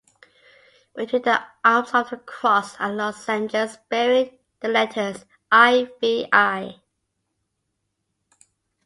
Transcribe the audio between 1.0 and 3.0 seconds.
the arms of the cross are